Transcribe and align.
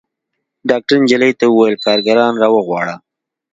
ډاکتر 0.69 0.95
نجلۍ 1.03 1.31
ته 1.39 1.45
وويل 1.49 1.75
کارګران 1.85 2.33
راوغواړه. 2.43 2.95